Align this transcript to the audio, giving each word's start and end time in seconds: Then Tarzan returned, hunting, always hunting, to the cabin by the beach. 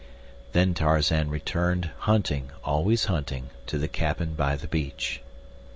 Then 0.53 0.73
Tarzan 0.73 1.29
returned, 1.29 1.91
hunting, 1.99 2.49
always 2.63 3.05
hunting, 3.05 3.51
to 3.67 3.77
the 3.77 3.87
cabin 3.87 4.33
by 4.33 4.55
the 4.55 4.65
beach. 4.65 5.21